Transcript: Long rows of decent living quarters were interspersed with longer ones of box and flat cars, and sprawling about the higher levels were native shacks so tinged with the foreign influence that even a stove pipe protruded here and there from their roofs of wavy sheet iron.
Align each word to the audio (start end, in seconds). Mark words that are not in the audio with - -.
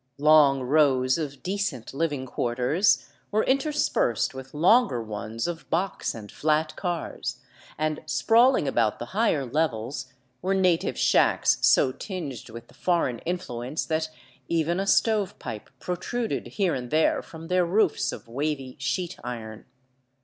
Long 0.17 0.61
rows 0.63 1.19
of 1.19 1.43
decent 1.43 1.93
living 1.93 2.25
quarters 2.25 3.07
were 3.29 3.43
interspersed 3.43 4.33
with 4.33 4.51
longer 4.55 4.99
ones 4.99 5.45
of 5.45 5.69
box 5.69 6.15
and 6.15 6.31
flat 6.31 6.75
cars, 6.75 7.37
and 7.77 8.01
sprawling 8.07 8.67
about 8.67 8.97
the 8.97 9.05
higher 9.13 9.45
levels 9.45 10.11
were 10.41 10.55
native 10.55 10.97
shacks 10.97 11.59
so 11.61 11.91
tinged 11.91 12.49
with 12.49 12.67
the 12.67 12.73
foreign 12.73 13.19
influence 13.27 13.85
that 13.85 14.09
even 14.49 14.79
a 14.79 14.87
stove 14.87 15.37
pipe 15.37 15.69
protruded 15.79 16.47
here 16.47 16.73
and 16.73 16.89
there 16.89 17.21
from 17.21 17.47
their 17.47 17.63
roofs 17.63 18.11
of 18.11 18.27
wavy 18.27 18.77
sheet 18.79 19.19
iron. 19.23 19.65